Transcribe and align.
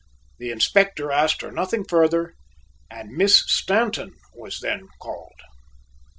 The 0.39 0.49
Inspector 0.49 1.11
asked 1.11 1.43
her 1.43 1.51
nothing 1.51 1.85
further, 1.85 2.33
and 2.89 3.11
Miss 3.11 3.43
Stanton 3.47 4.13
was 4.33 4.59
then 4.59 4.87
called. 4.99 5.39